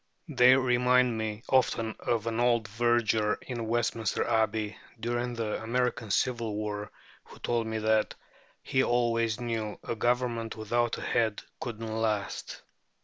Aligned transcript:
They 0.29 0.55
remind 0.55 1.15
me 1.15 1.43
often 1.47 1.95
of 1.99 2.25
an 2.25 2.39
old 2.39 2.67
verger 2.67 3.37
in 3.43 3.67
Westminster 3.67 4.25
Abbey 4.25 4.75
during 4.99 5.35
the 5.35 5.61
American 5.61 6.09
civil 6.09 6.55
war 6.55 6.91
who 7.25 7.37
told 7.37 7.67
me 7.67 7.77
that 7.77 8.15
"he 8.63 8.83
always 8.83 9.39
knew 9.39 9.77
a 9.83 9.95
government 9.95 10.55
without 10.55 10.97
a 10.97 11.01
head 11.03 11.43
couldn't 11.59 11.85
last." 11.95 12.63